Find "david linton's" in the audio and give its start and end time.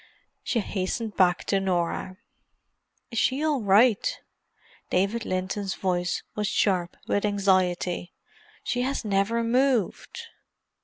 4.89-5.75